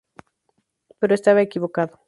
[0.99, 1.99] Pero estaba equivocado.